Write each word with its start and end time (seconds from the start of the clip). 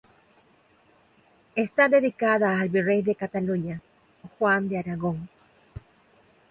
Está 1.55 1.87
dedicada 1.87 2.59
al 2.59 2.69
virrey 2.69 3.03
de 3.03 3.13
Cataluña, 3.13 3.81
Juan 4.39 4.67
de 4.67 4.79
Aragón. 4.79 5.29